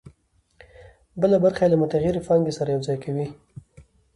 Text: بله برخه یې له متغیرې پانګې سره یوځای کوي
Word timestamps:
بله 1.21 1.37
برخه 1.43 1.61
یې 1.65 1.71
له 1.73 1.77
متغیرې 1.83 2.25
پانګې 2.27 2.53
سره 2.57 2.69
یوځای 2.75 2.97
کوي 3.03 3.27